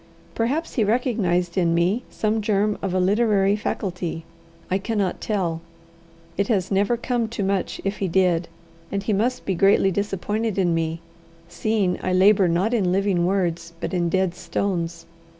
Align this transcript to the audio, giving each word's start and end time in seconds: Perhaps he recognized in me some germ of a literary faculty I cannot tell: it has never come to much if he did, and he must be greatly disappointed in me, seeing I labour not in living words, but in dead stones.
Perhaps 0.33 0.73
he 0.73 0.83
recognized 0.83 1.59
in 1.59 1.75
me 1.75 2.03
some 2.09 2.41
germ 2.41 2.75
of 2.81 2.91
a 2.95 2.99
literary 2.99 3.55
faculty 3.55 4.25
I 4.71 4.79
cannot 4.79 5.21
tell: 5.21 5.61
it 6.37 6.47
has 6.47 6.71
never 6.71 6.97
come 6.97 7.27
to 7.27 7.43
much 7.43 7.79
if 7.83 7.97
he 7.97 8.07
did, 8.07 8.47
and 8.91 9.03
he 9.03 9.13
must 9.13 9.45
be 9.45 9.53
greatly 9.53 9.91
disappointed 9.91 10.57
in 10.57 10.73
me, 10.73 11.01
seeing 11.47 11.99
I 12.01 12.13
labour 12.13 12.47
not 12.47 12.73
in 12.73 12.91
living 12.91 13.27
words, 13.27 13.73
but 13.79 13.93
in 13.93 14.09
dead 14.09 14.33
stones. 14.33 15.05